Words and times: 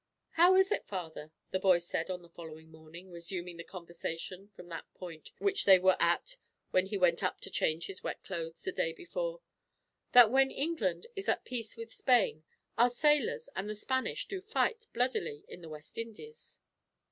"How 0.31 0.55
is 0.55 0.71
it, 0.71 0.87
Father," 0.87 1.31
the 1.51 1.59
boy 1.59 1.77
said 1.77 2.09
on 2.09 2.23
the 2.23 2.29
following 2.29 2.71
morning, 2.71 3.11
resuming 3.11 3.57
the 3.57 3.63
conversation 3.63 4.47
from 4.47 4.67
the 4.69 4.83
point 4.95 5.29
which 5.37 5.65
they 5.65 5.77
were 5.77 5.95
at 6.01 6.37
when 6.71 6.87
he 6.87 6.97
went 6.97 7.21
up 7.21 7.39
to 7.41 7.51
change 7.51 7.85
his 7.85 8.01
wet 8.01 8.23
clothes, 8.23 8.63
the 8.63 8.71
day 8.71 8.93
before, 8.93 9.41
"that 10.13 10.31
when 10.31 10.49
England 10.49 11.05
is 11.15 11.29
at 11.29 11.45
peace 11.45 11.77
with 11.77 11.93
Spain, 11.93 12.43
our 12.79 12.89
sailors 12.89 13.47
and 13.55 13.69
the 13.69 13.75
Spanish 13.75 14.25
do 14.27 14.41
fight 14.41 14.87
bloodily, 14.91 15.45
in 15.47 15.61
the 15.61 15.69
West 15.69 15.99
Indies?" 15.99 16.61